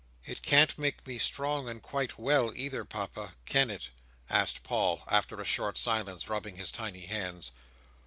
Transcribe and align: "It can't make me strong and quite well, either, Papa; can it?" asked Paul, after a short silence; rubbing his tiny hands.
"It 0.25 0.41
can't 0.41 0.79
make 0.79 1.05
me 1.05 1.19
strong 1.19 1.69
and 1.69 1.79
quite 1.79 2.17
well, 2.17 2.51
either, 2.55 2.83
Papa; 2.83 3.35
can 3.45 3.69
it?" 3.69 3.91
asked 4.31 4.63
Paul, 4.63 5.03
after 5.07 5.39
a 5.39 5.45
short 5.45 5.77
silence; 5.77 6.27
rubbing 6.27 6.55
his 6.55 6.71
tiny 6.71 7.05
hands. 7.05 7.51